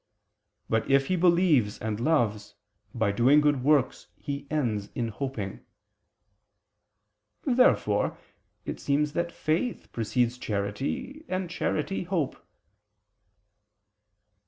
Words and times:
But 0.67 0.89
if 0.89 1.09
he 1.09 1.15
believes 1.15 1.77
and 1.77 1.99
loves, 1.99 2.55
by 2.91 3.11
doing 3.11 3.39
good 3.39 3.63
works 3.63 4.07
he 4.17 4.47
ends 4.49 4.89
in 4.95 5.09
hoping." 5.09 5.63
Therefore 7.43 8.17
it 8.65 8.79
seems 8.79 9.13
that 9.13 9.31
faith 9.31 9.91
precedes 9.91 10.39
charity, 10.39 11.23
and 11.29 11.51
charity 11.51 12.05
hope. 12.05 12.43